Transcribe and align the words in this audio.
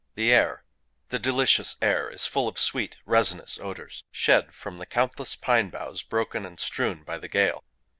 The 0.15 0.31
air—the 0.33 1.19
delicious 1.19 1.75
air!—is 1.79 2.25
full 2.25 2.47
of 2.47 2.57
sweet 2.57 2.97
resinous 3.05 3.59
odors, 3.59 4.03
shed 4.11 4.51
from 4.55 4.77
the 4.77 4.87
countless 4.87 5.35
pine 5.35 5.69
boughs 5.69 6.01
broken 6.01 6.43
and 6.43 6.59
strewn 6.59 7.03
by 7.03 7.19
the 7.19 7.29
gale. 7.29 7.63